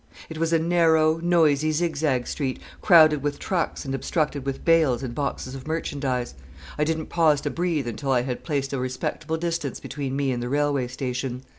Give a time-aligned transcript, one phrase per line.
[0.29, 5.13] It was a narrow, noisy, zigzag street, crowded with trucks and obstructed with bales and
[5.13, 6.33] boxes of merchandise.
[6.75, 10.41] I didn't pause to breathe until I had placed a respectable distance between me and
[10.41, 11.43] the railway station.